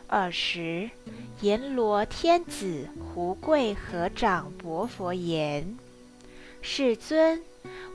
[0.07, 0.89] 尔时，
[1.41, 5.77] 阎罗天子胡贵合掌薄佛言
[6.63, 7.43] ：“世尊，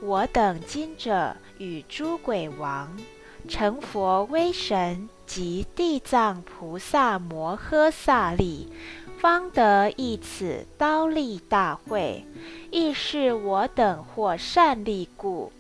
[0.01, 2.97] 我等今者与诸鬼王
[3.49, 8.73] 成佛威神及地藏菩萨摩诃萨力。”
[9.19, 12.25] 方得一此刀立大会，
[12.71, 15.53] 亦是我等获善利故。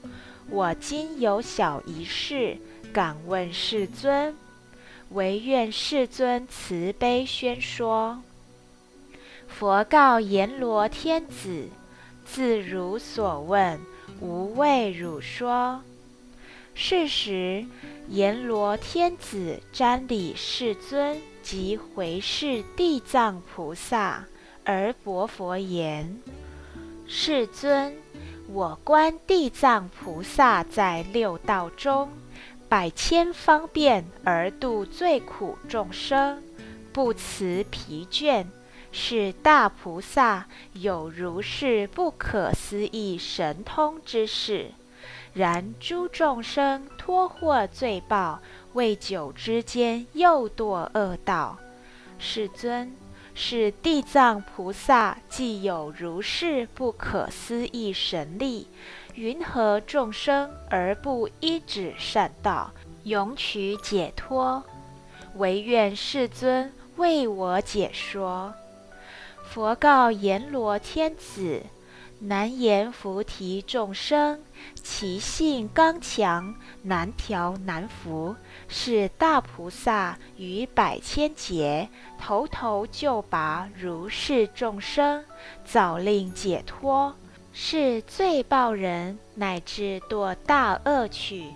[0.48, 2.58] 我今有小一事，
[2.92, 4.36] 敢问世尊，
[5.10, 8.22] 唯愿世尊慈悲宣说。
[9.48, 11.68] 佛告阎罗天子：
[12.24, 13.80] 自如所问，
[14.20, 15.80] 无畏汝说。
[16.74, 17.64] 是时，
[18.08, 21.18] 阎罗天子瞻礼世尊。
[21.48, 24.24] 即回视地藏菩萨，
[24.64, 26.20] 而薄佛言
[27.06, 27.96] ：“世尊，
[28.48, 32.08] 我观地藏菩萨在六道中，
[32.68, 36.42] 百千方便而度最苦众生，
[36.92, 38.44] 不辞疲倦，
[38.90, 44.72] 是大菩萨有如是不可思议神通之事。
[45.32, 48.40] 然诸众生脱获罪报。”
[48.76, 51.56] 为久之间，又堕恶道。
[52.18, 52.94] 世尊，
[53.34, 58.68] 是地藏菩萨既有如是不可思议神力，
[59.14, 62.70] 云何众生而不依止善道，
[63.04, 64.62] 永取解脱？
[65.36, 68.52] 唯愿世尊为我解说。
[69.48, 71.62] 佛告阎罗天子。
[72.18, 74.40] 难言菩提众生，
[74.82, 78.34] 其性刚强，难调难服。
[78.68, 85.24] 是大菩萨于百千劫，头头就拔如是众生，
[85.64, 87.14] 早令解脱。
[87.52, 91.52] 是罪报人，乃至堕大恶趣。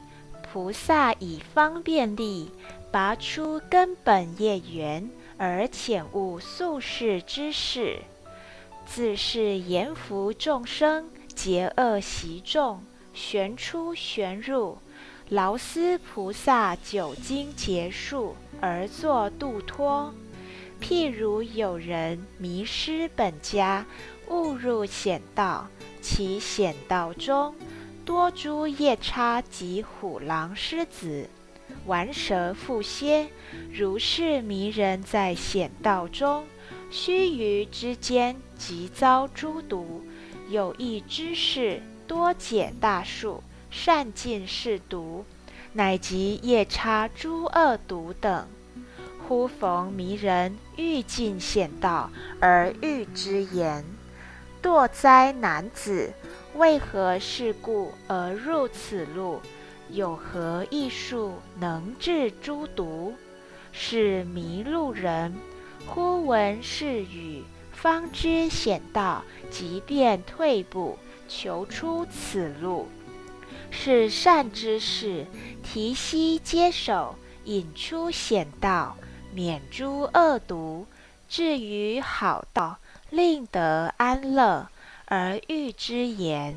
[0.53, 2.51] 菩萨以方便力，
[2.91, 8.01] 拔出根本业缘，而遣悟宿世之事。
[8.93, 12.83] 自是阎浮众生结恶习众，
[13.15, 14.79] 旋出旋入，
[15.29, 20.13] 劳思菩萨久经劫数而作度脱。
[20.81, 23.87] 譬如有人迷失本家，
[24.29, 25.69] 误入险道，
[26.03, 27.55] 其险道中
[28.05, 31.31] 多诸夜叉及虎狼狮子，
[31.87, 33.29] 玩蛇附蝎，
[33.73, 36.45] 如是迷人在险道中。
[36.91, 40.05] 须臾之间，即遭诸毒。
[40.51, 45.25] 有一知士多解大术，善尽是毒，
[45.73, 48.47] 乃及夜叉诸恶毒等。
[49.27, 53.83] 忽逢迷人欲尽险道，而欲之言
[54.63, 56.13] ：“堕灾男子，
[56.57, 59.41] 为何事故而入此路？
[59.89, 63.15] 有何异术能治诸毒？”
[63.73, 65.33] 是迷路人。
[65.87, 67.43] 忽闻是语，
[67.81, 72.87] 方知险道，即便退步，求出此路。
[73.71, 75.27] 是善之事，
[75.63, 77.15] 提膝接手，
[77.45, 78.99] 引出险道，
[79.33, 80.87] 免诸恶毒，
[81.27, 82.77] 至于好道，
[83.09, 84.69] 令得安乐。
[85.07, 86.55] 而欲之言。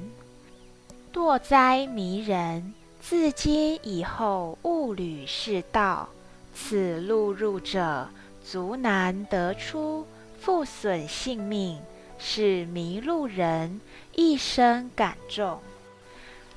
[1.14, 2.74] 堕哉迷人！
[3.00, 6.10] 自今以后，勿履是道。
[6.54, 8.10] 此路入者，
[8.44, 10.06] 足难得出，
[10.44, 11.80] 复损性命，
[12.20, 13.80] 使迷路人
[14.14, 15.62] 一生感重。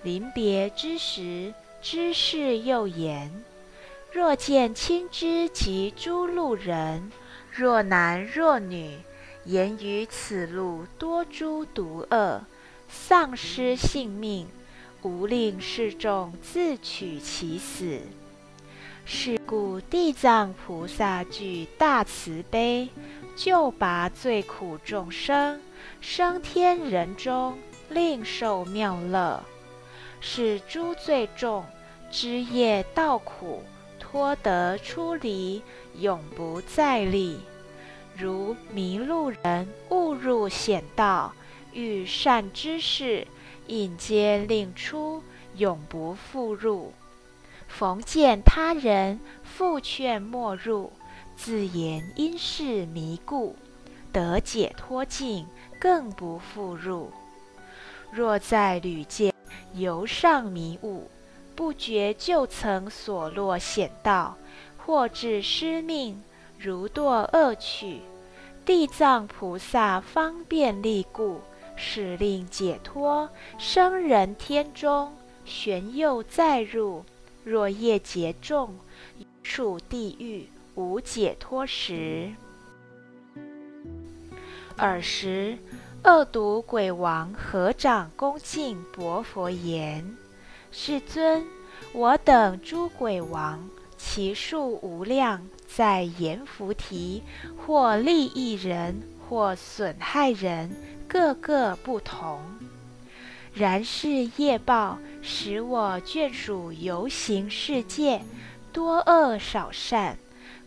[0.02, 3.44] 临别之时，知事又言：
[4.10, 7.12] 若见亲之及诸路人，
[7.52, 8.98] 若男若女，
[9.44, 12.42] 言于此路多诸毒恶。
[12.88, 14.48] 丧失性命，
[15.02, 18.00] 无令示众自取其死。
[19.08, 22.88] 是故地藏菩萨具大慈悲，
[23.36, 25.60] 救拔罪苦众生，
[26.00, 27.58] 生天人中，
[27.90, 29.42] 令受妙乐，
[30.22, 31.64] 使诸罪重
[32.10, 33.62] 知业道苦，
[34.00, 35.62] 脱得出离，
[35.98, 37.38] 永不再历。
[38.16, 41.32] 如迷路人误入险道。
[41.74, 43.26] 遇善知识，
[43.66, 45.22] 引皆令出，
[45.56, 46.94] 永不复入。
[47.68, 50.90] 逢见他人，复劝莫入。
[51.36, 53.54] 自言因是迷故，
[54.12, 55.46] 得解脱境，
[55.78, 57.10] 更不复入。
[58.10, 59.32] 若在旅间
[59.74, 61.08] 游上迷雾，
[61.54, 64.36] 不觉就曾所落险道，
[64.78, 66.22] 或致失命，
[66.58, 68.00] 如堕恶趣。
[68.64, 71.40] 地藏菩萨方便力故。
[71.78, 73.28] 使令解脱，
[73.58, 75.14] 生人天中，
[75.44, 77.04] 玄佑再入。
[77.44, 78.78] 若业劫重，
[79.42, 82.30] 处地狱无解脱时。
[84.76, 85.58] 尔时，
[86.04, 90.16] 恶毒鬼王合掌恭敬薄佛言
[90.70, 91.44] ：“世尊，
[91.92, 97.22] 我等诸鬼王，其数无量，在阎浮提，
[97.56, 100.70] 或利益人，或损害人。”
[101.08, 102.40] 各个不同，
[103.54, 108.20] 然是业报使我眷属游行世界，
[108.72, 110.18] 多恶少善，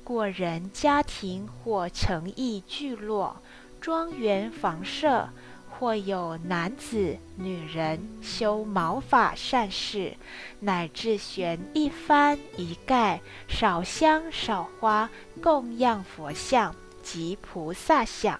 [0.09, 3.39] 过人家庭或诚意聚落、
[3.79, 5.29] 庄园房舍，
[5.69, 10.17] 或有男子、女人修毛发善事，
[10.61, 15.11] 乃至悬一幡一盖，少香少花，
[15.43, 18.39] 供养佛像及菩萨像。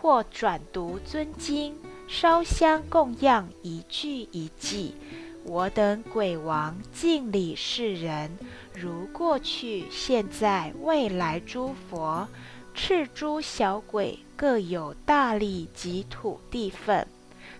[0.00, 1.76] 或转读尊经，
[2.06, 4.94] 烧香供养一句一记，
[5.42, 8.38] 我等鬼王敬礼世人，
[8.74, 12.26] 如过去、现在、未来诸佛，
[12.74, 17.06] 赤诸小鬼各有大力及土地分，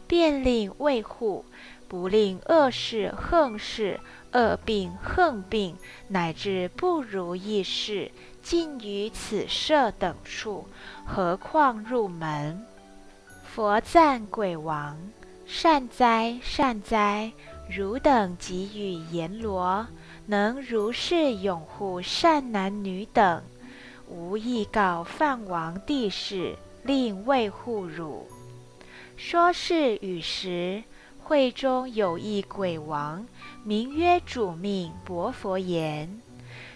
[0.08, 1.44] 便令卫护，
[1.86, 4.00] 不令恶事横事、
[4.32, 5.76] 恶病横病，
[6.08, 8.10] 乃至不如意事。
[8.42, 10.66] 尽于此舍等处，
[11.06, 12.66] 何况入门？
[13.44, 14.98] 佛赞鬼王：
[15.46, 17.32] 善哉善哉！
[17.70, 19.86] 汝等给予阎罗，
[20.26, 23.42] 能如是拥护善男女等，
[24.08, 28.26] 无意告梵王帝释，令卫护汝。
[29.16, 30.82] 说是语时，
[31.22, 33.26] 会中有一鬼王，
[33.62, 36.20] 名曰主命薄佛言。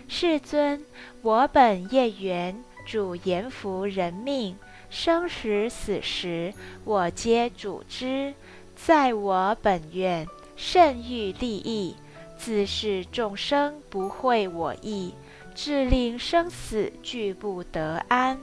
[0.08, 0.84] 世尊，
[1.22, 4.56] 我本业缘，主阎浮人命，
[4.88, 8.34] 生时死时，我皆主之。
[8.74, 11.96] 在我本愿，甚欲利益，
[12.38, 15.12] 自是众生不会我意，
[15.54, 18.38] 致令生死俱不得安。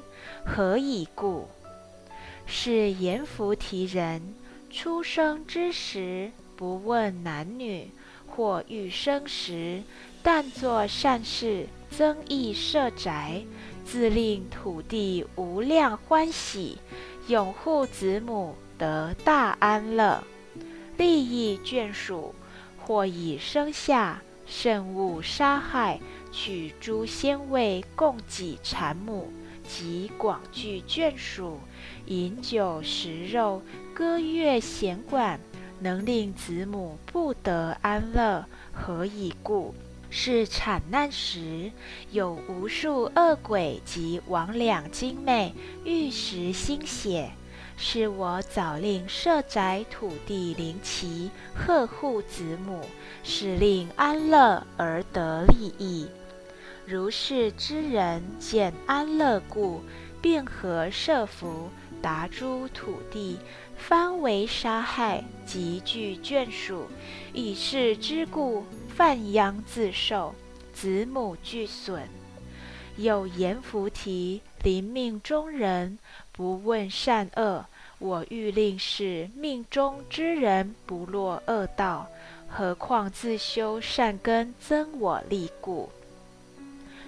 [0.45, 1.47] 何以故？
[2.45, 4.35] 是阎浮提人
[4.69, 7.89] 出生之时，不问男女，
[8.27, 9.81] 或欲生时。
[10.21, 13.43] 但作善事，增益社宅，
[13.85, 16.79] 自令土地无量欢喜，
[17.27, 20.23] 拥护子母得大安乐，
[20.97, 22.33] 利益眷属，
[22.85, 25.99] 或以生下，甚勿杀害，
[26.31, 29.33] 取诸鲜味供给产母
[29.67, 31.59] 及广聚眷属，
[32.05, 33.63] 饮酒食肉，
[33.93, 35.39] 歌乐弦管，
[35.79, 39.73] 能令子母不得安乐，何以故？
[40.11, 41.71] 是产难时，
[42.11, 47.31] 有无数恶鬼及魍魉精魅欲食心血，
[47.77, 52.81] 是我早令设宅土地灵旗，呵护子母，
[53.23, 56.07] 使令安乐而得利益。
[56.85, 59.81] 如是之人见安乐故，
[60.21, 61.69] 便合设伏，
[62.01, 63.37] 达诸土地，
[63.75, 66.87] 方为杀害，极具眷属，
[67.33, 68.63] 以是之故。
[68.95, 70.33] 犯殃自受，
[70.71, 72.07] 子母俱损。
[72.95, 75.99] 有阎浮提临命中人，
[76.37, 77.65] 不问善恶，
[77.97, 82.09] 我欲令是命中之人不落恶道，
[82.49, 85.89] 何况自修善根增我力故。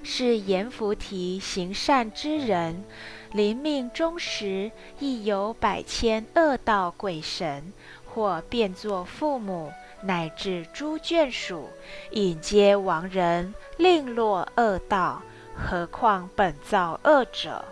[0.02, 2.86] 是阎浮提行善之人，
[3.34, 7.74] 临命终时，亦有百千恶道鬼神，
[8.06, 9.74] 或变作父母，
[10.04, 11.68] 乃至诸眷属，
[12.12, 15.22] 引接亡人，令落恶道。
[15.54, 17.66] 何况本造恶者？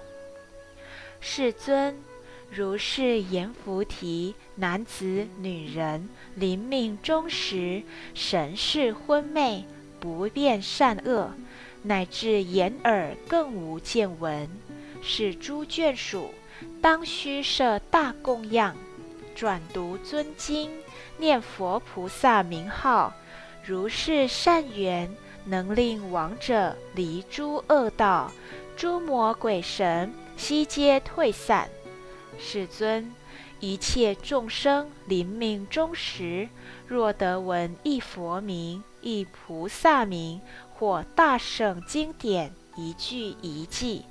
[1.28, 1.98] 世尊。
[2.52, 7.82] 如是言菩提，男子、女人临命终时，
[8.14, 9.66] 神识昏昧，
[10.00, 11.32] 不辨善恶，
[11.82, 14.48] 乃至眼耳更无见闻。
[15.02, 16.30] 是诸眷属，
[16.80, 18.78] 当须设大供养，
[19.34, 20.70] 转读尊经，
[21.18, 23.12] 念佛菩萨名号。
[23.66, 25.12] 如是善缘，
[25.46, 28.32] 能令亡者离诸恶道，
[28.78, 31.70] 诸魔鬼神悉皆退散。
[32.38, 33.12] 世尊，
[33.60, 36.50] 一切众生临命终时，
[36.88, 40.42] 若得闻一佛名、一菩萨名，
[40.74, 44.06] 或大圣经典一句一记，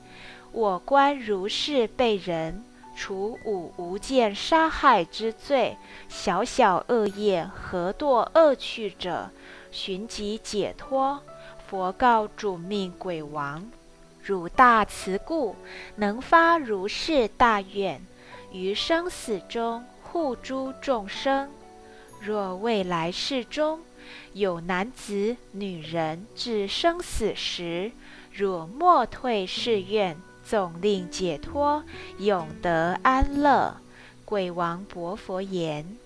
[0.52, 2.64] 我观如是被人，
[2.96, 5.76] 除五无间杀害之罪，
[6.08, 9.30] 小小恶业何堕恶趣者，
[9.70, 11.20] 寻即解脱。
[11.66, 13.68] 佛告主命鬼王：
[14.24, 15.54] 汝大慈故，
[15.96, 18.00] 能发如是大愿。
[18.52, 21.50] 于生死中护诸众生，
[22.20, 23.80] 若未来世中
[24.32, 27.92] 有男子、女人至生死时，
[28.32, 31.84] 若莫退誓愿，总令解脱，
[32.18, 33.76] 永得安乐。
[34.24, 35.98] 鬼王薄佛言：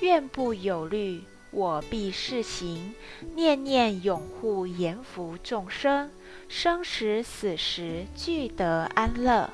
[0.00, 1.22] 愿不有虑，
[1.56, 2.94] 我必试行，
[3.34, 6.10] 念念永护阎浮众生，
[6.48, 9.48] 生时死时俱得安乐。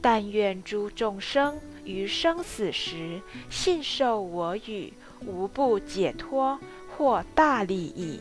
[0.00, 3.20] 但愿诸众生于生死时
[3.50, 4.94] 信受我语，
[5.26, 6.58] 无不解脱，
[6.96, 8.18] 获大利益。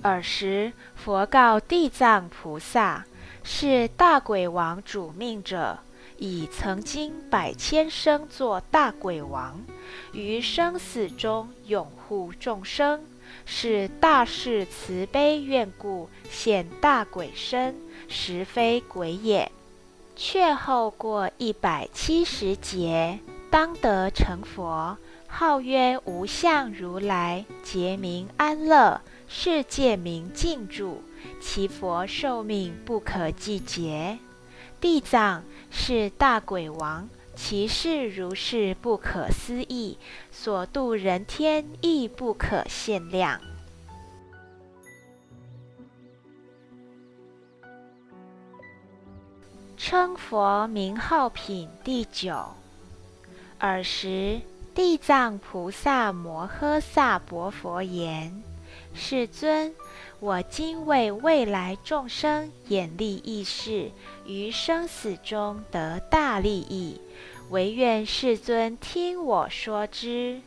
[0.00, 3.04] 尔时，佛告地藏菩萨
[3.44, 5.78] ：“是大鬼王主命者，
[6.24, 9.60] 已曾经百千生做大鬼王，
[10.12, 13.02] 于生死中永护众生，
[13.44, 17.74] 是大士慈悲愿故，现大鬼身，
[18.08, 19.52] 实非鬼也。”
[20.16, 23.18] 却后过一百七十劫，
[23.50, 24.96] 当得成佛，
[25.26, 31.02] 号曰无相如来，劫名安乐，世界名净住，
[31.40, 34.18] 其佛寿命不可计劫。
[34.84, 39.96] 地藏是大鬼王，其事如是不可思议，
[40.30, 43.40] 所度人天亦不可限量。
[49.78, 52.36] 称佛名号品第九。
[53.60, 54.38] 尔时，
[54.74, 58.42] 地藏菩萨摩诃萨薄佛言
[58.94, 59.74] ：“世尊，
[60.20, 63.90] 我今为未来众生眼力意识，
[64.24, 67.00] 于生死中得大利益，
[67.50, 70.40] 唯愿世尊听我说之。”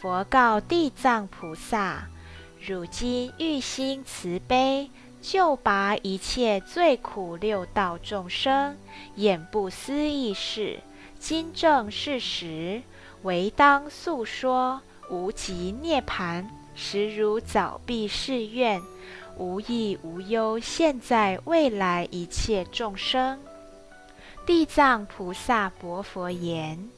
[0.00, 2.08] 佛告地藏菩萨
[2.64, 8.74] ：“汝今欲心慈悲。”救拔一切罪苦六道众生，
[9.16, 10.80] 演不思议事，
[11.18, 12.80] 今正事实，
[13.22, 14.80] 唯当诉说。
[15.10, 16.48] 无极涅盘，
[16.82, 18.80] 实如早毕誓愿，
[19.36, 23.38] 无益无忧，现在未来一切众生。
[24.46, 26.88] 地藏菩萨薄佛言：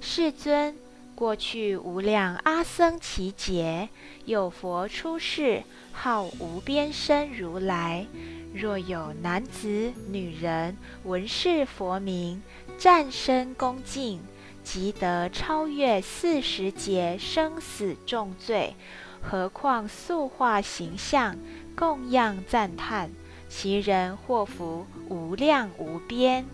[0.00, 0.76] 世尊。
[1.14, 3.88] 过去无量阿僧祇劫，
[4.24, 5.62] 有佛出世，
[5.92, 8.06] 号无边身如来。
[8.52, 12.42] 若有男子、女人闻是佛名，
[12.76, 14.20] 战身恭敬，
[14.62, 18.74] 即得超越四十劫生死重罪。
[19.22, 21.36] 何况塑化形象，
[21.76, 23.10] 供养赞叹，
[23.48, 26.44] 其人祸福无量无边。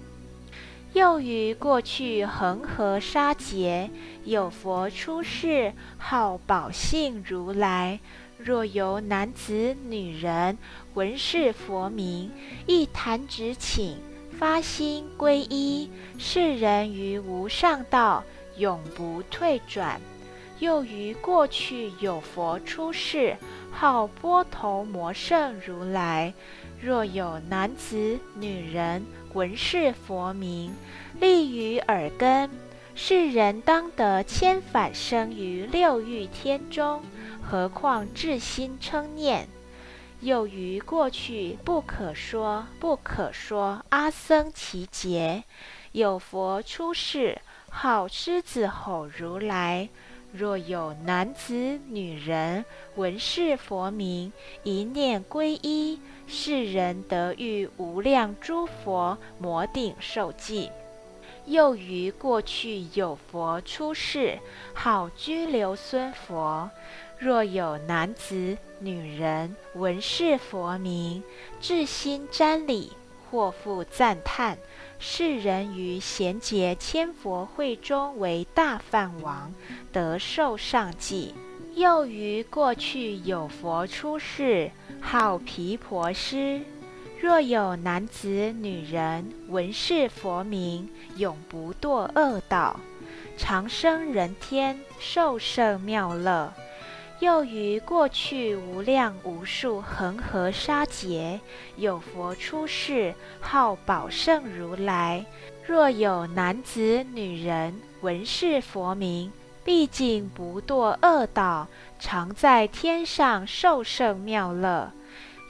[0.92, 3.90] 又于过去恒河沙劫，
[4.24, 7.98] 有佛出世，号宝性如来。
[8.38, 10.58] 若有男子、女人
[10.94, 12.30] 闻是佛名，
[12.66, 13.96] 一弹指请，
[14.38, 18.22] 发心皈依，是人于无上道
[18.58, 20.00] 永不退转。
[20.64, 23.36] 又于过去有佛出世，
[23.70, 26.32] 号波头摩圣如来。
[26.80, 29.04] 若有男子、女人，
[29.34, 30.74] 闻是佛名，
[31.20, 32.48] 立于耳根，
[32.94, 37.02] 是人当得千返生于六欲天中。
[37.42, 39.46] 何况至心称念？
[40.20, 45.44] 又于过去不可说、不可说阿僧祇劫，
[45.92, 47.38] 有佛出世，
[47.68, 49.90] 号狮子吼如来。
[50.37, 51.55] 若有男子、
[51.89, 52.64] 女人
[52.97, 54.32] 闻是佛名，
[54.64, 60.72] 一念皈依，是人得遇无量诸佛摩顶受记。
[61.47, 64.41] 又于过去有佛出世，
[64.72, 66.68] 好居留孙佛。
[67.16, 71.22] 若有男子、女人闻是佛名，
[71.61, 72.91] 至心瞻礼，
[73.30, 74.59] 或复赞叹。
[75.07, 79.52] 世人于贤劫千佛会中为大梵王，
[79.92, 81.34] 得受上记。
[81.74, 84.70] 又于过去有佛出世，
[85.02, 86.62] 号毗婆尸。
[87.20, 90.88] 若有男子女人闻是佛名，
[91.18, 92.80] 永不堕恶道，
[93.36, 96.50] 长生人天，受胜妙乐。
[97.25, 101.41] 又于过去无量无数恒河沙劫，
[101.77, 105.25] 有佛出世，号宝胜如来。
[105.66, 109.33] 若有男子女人闻是佛名，
[109.64, 111.66] 毕竟不堕恶道，
[111.99, 114.93] 常在天上受胜妙乐。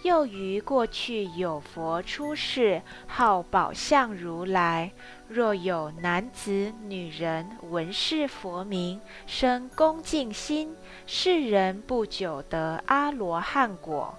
[0.05, 4.93] 又于过去有佛出世，号宝相如来。
[5.29, 10.77] 若有男子女人闻是佛名，生恭敬心，
[11.07, 14.15] 是人不久得阿罗汉果。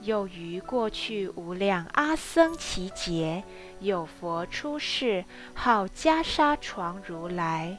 [0.00, 3.44] 又于过去无量阿僧祇劫，
[3.78, 5.24] 有佛出世，
[5.54, 7.78] 号袈裟床如来。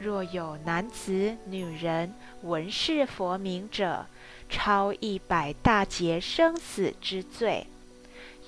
[0.00, 2.12] 若有男子女人
[2.42, 4.06] 闻是佛名者，
[4.50, 7.66] 超一百大劫生死之罪。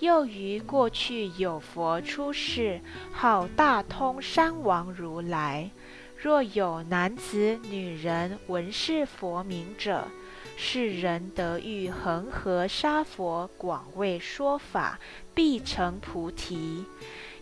[0.01, 2.81] 又于过去有佛出世，
[3.13, 5.71] 号大通山王如来。
[6.17, 10.09] 若有男子女人闻是佛名者，
[10.57, 14.99] 是人得遇恒河沙佛广为说法，
[15.35, 16.85] 必成菩提。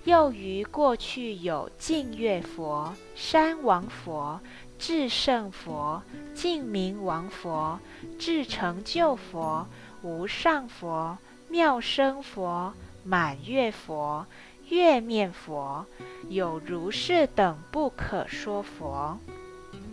[0.05, 4.41] 又于过去有净月佛、山王佛。
[4.81, 6.03] 至圣佛、
[6.35, 7.79] 净明王佛、
[8.19, 9.67] 至成就佛、
[10.01, 11.19] 无上佛、
[11.49, 12.73] 妙生佛、
[13.05, 14.27] 满月佛、
[14.71, 15.85] 月面佛，
[16.31, 19.19] 有如是等不可说佛。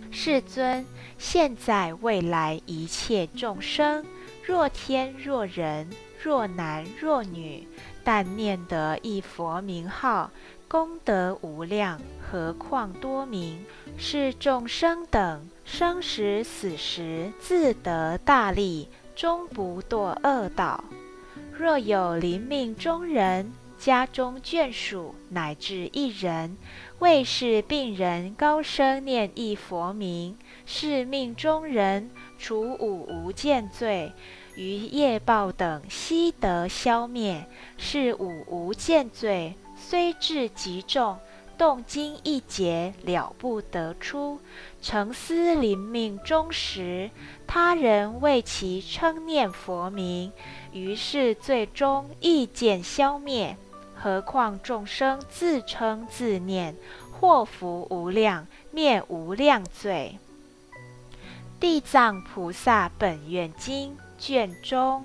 [0.09, 0.85] 世尊，
[1.17, 4.05] 现在未来一切众生，
[4.41, 5.89] 若天若人，
[6.23, 7.67] 若男若女，
[8.05, 10.31] 但念得一佛名号。
[10.69, 11.97] 功德无量，
[12.29, 13.65] 何况多名？
[13.97, 20.83] 是众生等生时死时，自得大利，终不堕恶道。
[21.53, 26.57] 若有临命中人，家中眷属乃至一人，
[26.99, 34.11] 为是病人高声念一佛名，是命中人除五无间罪，
[34.55, 37.47] 于业报等悉得消灭。
[37.77, 39.55] 是五无间罪。
[39.79, 41.19] 虽至极重，
[41.57, 44.39] 动经一劫了不得出。
[44.81, 47.09] 诚思临命终时，
[47.45, 50.31] 他人为其称念佛名，
[50.71, 53.57] 于是最终意见消灭。
[53.95, 56.75] 何况众生自称自念，
[57.11, 60.19] 祸福无量，灭无量罪。
[61.59, 65.03] 《地藏菩萨本愿经》卷中。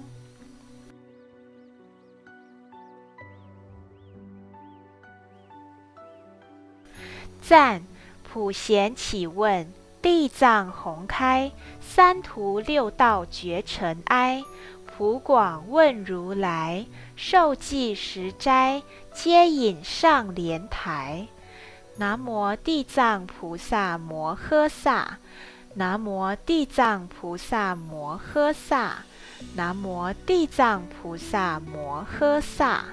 [7.43, 7.82] 赞
[8.22, 9.70] 普贤启问
[10.01, 14.43] 地藏宏开三途六道绝尘埃
[14.86, 16.86] 普广问如来
[17.16, 18.80] 受记十斋
[19.12, 21.26] 皆引上莲台
[21.97, 25.18] 南无地藏菩萨摩诃萨
[25.74, 29.05] 南无地藏菩萨摩诃萨
[29.57, 32.84] 南无地藏菩萨摩诃萨。